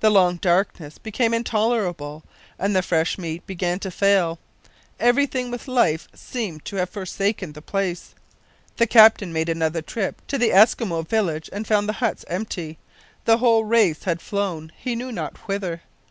The 0.00 0.08
long 0.08 0.36
darkness 0.36 0.96
became 0.96 1.34
intolerable 1.34 2.24
and 2.58 2.74
the 2.74 2.80
fresh 2.80 3.18
meat 3.18 3.46
began 3.46 3.78
to 3.80 3.90
fail. 3.90 4.38
Everything 4.98 5.50
with 5.50 5.68
life 5.68 6.08
seemed 6.14 6.64
to 6.64 6.76
have 6.76 6.88
forsaken 6.88 7.52
the 7.52 7.60
place. 7.60 8.14
The 8.78 8.86
captain 8.86 9.30
made 9.30 9.50
another 9.50 9.82
trip 9.82 10.26
to 10.28 10.38
the 10.38 10.52
Eskimo 10.52 11.06
village 11.06 11.50
and 11.52 11.66
found 11.66 11.86
the 11.86 11.92
huts 12.00 12.24
empty 12.28 12.78
the 13.26 13.36
whole 13.36 13.66
race 13.66 14.04
had 14.04 14.22
flown, 14.22 14.72
he 14.74 14.96
knew 14.96 15.12
not 15.12 15.36
whither! 15.46 15.82